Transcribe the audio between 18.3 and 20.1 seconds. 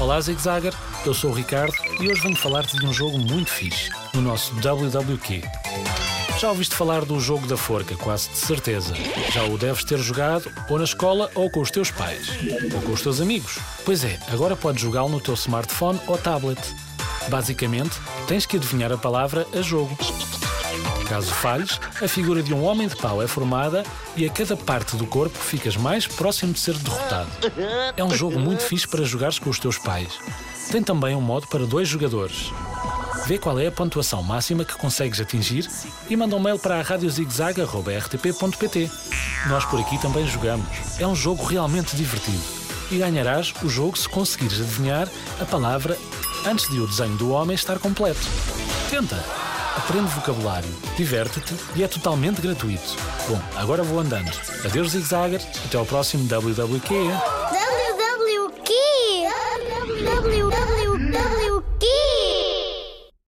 que adivinhar a palavra a jogo.